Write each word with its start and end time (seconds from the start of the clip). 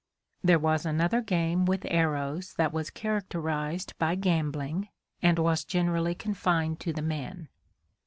There 0.43 0.57
was 0.57 0.83
another 0.83 1.21
game 1.21 1.65
with 1.65 1.85
arrows 1.85 2.55
that 2.55 2.73
was 2.73 2.89
characterized 2.89 3.93
by 3.99 4.15
gambling, 4.15 4.89
and 5.21 5.37
was 5.37 5.63
generally 5.63 6.15
confined 6.15 6.79
to 6.79 6.91
the 6.91 7.03
men. 7.03 7.49